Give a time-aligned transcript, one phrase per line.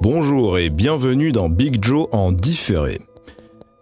[0.00, 3.00] Bonjour et bienvenue dans Big Joe en différé.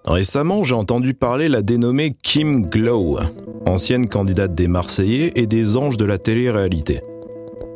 [0.04, 3.18] Récemment, j'ai entendu parler la dénommée Kim Glow,
[3.66, 7.00] ancienne candidate des Marseillais et des anges de la télé-réalité.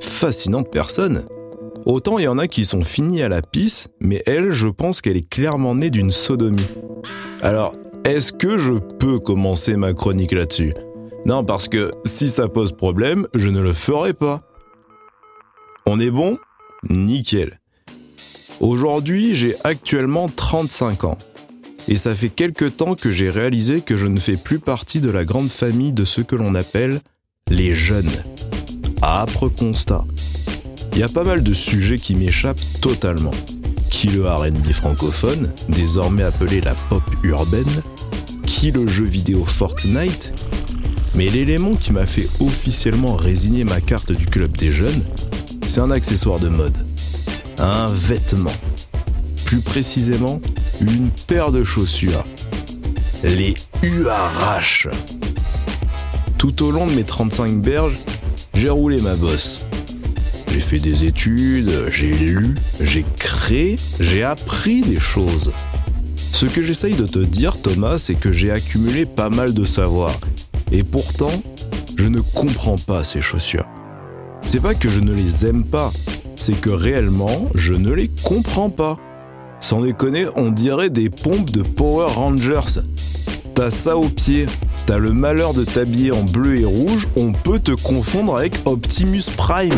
[0.00, 1.24] Fascinante personne.
[1.84, 5.00] Autant il y en a qui sont finis à la pisse, mais elle, je pense
[5.00, 6.68] qu'elle est clairement née d'une sodomie.
[7.42, 7.74] Alors,
[8.04, 10.72] est-ce que je peux commencer ma chronique là-dessus?
[11.26, 14.42] Non, parce que si ça pose problème, je ne le ferai pas.
[15.88, 16.36] On est bon?
[16.90, 17.60] Nickel.
[18.58, 21.18] Aujourd'hui, j'ai actuellement 35 ans.
[21.86, 25.10] Et ça fait quelque temps que j'ai réalisé que je ne fais plus partie de
[25.10, 27.00] la grande famille de ce que l'on appelle
[27.48, 28.10] les jeunes.
[29.00, 30.04] Âpre constat.
[30.92, 33.34] Il y a pas mal de sujets qui m'échappent totalement.
[33.88, 37.82] Qui le RB francophone, désormais appelé la pop urbaine?
[38.44, 40.32] Qui le jeu vidéo Fortnite?
[41.14, 45.02] Mais l'élément qui m'a fait officiellement résigner ma carte du club des jeunes,
[45.76, 46.86] c'est un accessoire de mode
[47.58, 48.54] un vêtement.
[49.44, 50.40] Plus précisément,
[50.80, 52.24] une paire de chaussures.
[53.22, 54.88] Les URH.
[56.38, 57.98] Tout au long de mes 35 berges,
[58.54, 59.66] j'ai roulé ma bosse.
[60.48, 65.52] J'ai fait des études, j'ai lu, j'ai créé, j'ai appris des choses.
[66.32, 70.18] Ce que j'essaye de te dire, Thomas, c'est que j'ai accumulé pas mal de savoir.
[70.72, 71.42] Et pourtant,
[71.98, 73.66] je ne comprends pas ces chaussures.
[74.46, 75.92] C'est pas que je ne les aime pas,
[76.36, 78.96] c'est que réellement, je ne les comprends pas.
[79.58, 82.80] Sans déconner, on dirait des pompes de Power Rangers.
[83.56, 84.46] T'as ça au pied,
[84.86, 89.24] t'as le malheur de t'habiller en bleu et rouge, on peut te confondre avec Optimus
[89.36, 89.74] Prime.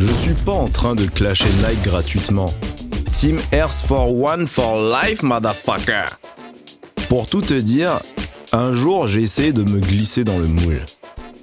[0.00, 2.52] Je suis pas en train de clasher Nike gratuitement.
[3.12, 6.06] Team Earth for One for Life, motherfucker.
[7.10, 8.00] Pour tout te dire,
[8.52, 10.80] un jour j'ai essayé de me glisser dans le moule.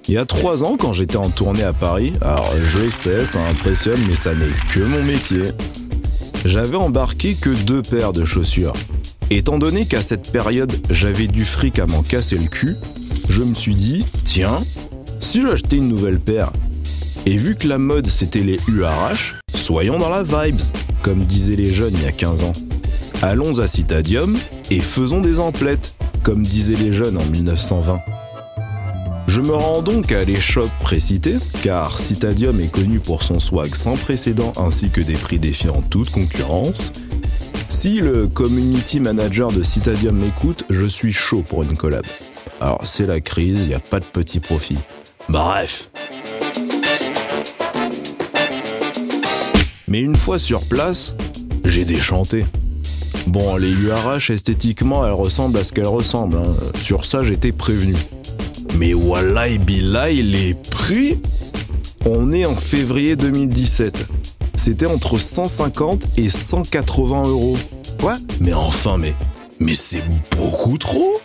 [0.10, 3.40] Il y a trois ans, quand j'étais en tournée à Paris, alors je sais, ça
[3.48, 5.44] impressionne, mais ça n'est que mon métier.
[6.44, 8.74] J'avais embarqué que deux paires de chaussures.
[9.30, 12.76] Étant donné qu'à cette période, j'avais du fric à m'en casser le cul,
[13.30, 14.62] je me suis dit, tiens,
[15.20, 16.52] si j'achetais une nouvelle paire.
[17.26, 20.62] Et vu que la mode c'était les URH, soyons dans la vibes,
[21.02, 22.54] comme disaient les jeunes il y a 15 ans.
[23.22, 24.38] Allons à Citadium
[24.70, 28.02] et faisons des emplettes, comme disaient les jeunes en 1920.
[29.36, 33.96] Je me rends donc à l'échoppe précité, car Citadium est connu pour son swag sans
[33.96, 36.92] précédent ainsi que des prix défiant toute concurrence.
[37.68, 42.06] Si le community manager de Citadium m'écoute, je suis chaud pour une collab.
[42.62, 44.78] Alors c'est la crise, n'y a pas de petit profit.
[45.30, 45.90] Bref.
[49.88, 51.16] Mais une fois sur place,
[51.66, 52.46] j'ai déchanté.
[53.26, 56.38] Bon, les URH esthétiquement, elles ressemblent à ce qu'elles ressemblent.
[56.38, 56.56] Hein.
[56.80, 57.96] Sur ça, j'étais prévenu.
[58.78, 61.20] Mais Wallahi Billahi, les prix
[62.06, 64.06] On est en février 2017.
[64.56, 67.58] C'était entre 150 et 180 euros.
[68.00, 69.14] Quoi Mais enfin, mais,
[69.60, 70.02] mais c'est
[70.38, 71.20] beaucoup trop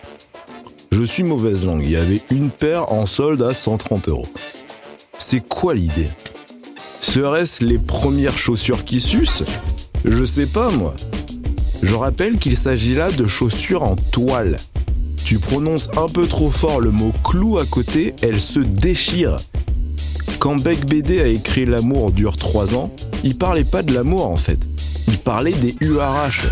[0.92, 4.28] Je suis mauvaise langue, il y avait une paire en solde à 130 euros.
[5.18, 6.10] C'est quoi l'idée?
[7.00, 9.44] Serait-ce les premières chaussures qui sucent?
[10.04, 10.94] Je sais pas moi.
[11.82, 14.56] Je rappelle qu'il s'agit là de chaussures en toile
[15.28, 19.36] tu prononces un peu trop fort le mot clou à côté, elle se déchire.
[20.38, 22.90] Quand Beck BD a écrit L'amour dure 3 ans,
[23.24, 24.58] il parlait pas de l'amour en fait.
[25.06, 26.46] Il parlait des URH.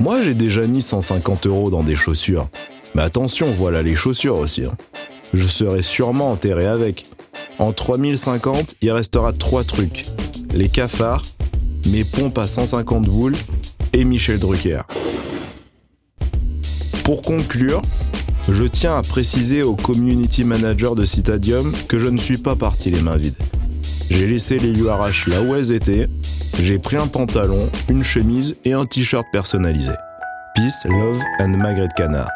[0.00, 2.48] Moi j'ai déjà mis 150 euros dans des chaussures.
[2.96, 4.64] Mais attention, voilà les chaussures aussi.
[4.64, 4.76] Hein.
[5.32, 7.06] Je serai sûrement enterré avec.
[7.60, 10.06] En 3050, il restera trois trucs.
[10.52, 11.22] Les cafards,
[11.86, 13.36] mes pompes à 150 boules
[13.92, 14.80] et Michel Drucker.
[17.04, 17.82] Pour conclure,
[18.50, 22.90] je tiens à préciser au community manager de Citadium que je ne suis pas parti
[22.90, 23.36] les mains vides.
[24.08, 26.08] J'ai laissé les URH là où elles étaient,
[26.62, 29.92] j'ai pris un pantalon, une chemise et un t-shirt personnalisé.
[30.54, 32.30] Peace, love and Magret Canard.